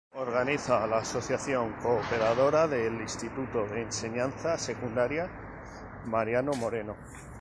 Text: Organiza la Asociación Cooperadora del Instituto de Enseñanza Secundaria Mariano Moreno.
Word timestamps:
Organiza 0.15 0.87
la 0.87 0.97
Asociación 0.97 1.73
Cooperadora 1.73 2.67
del 2.67 2.99
Instituto 3.01 3.67
de 3.67 3.83
Enseñanza 3.83 4.57
Secundaria 4.57 5.29
Mariano 6.05 6.53
Moreno. 6.53 6.95